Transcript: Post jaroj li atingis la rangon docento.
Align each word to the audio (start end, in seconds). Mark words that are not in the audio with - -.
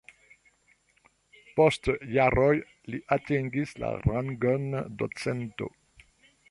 Post 1.59 1.89
jaroj 2.15 2.49
li 2.95 3.03
atingis 3.19 3.77
la 3.85 3.93
rangon 4.09 4.69
docento. 5.03 5.71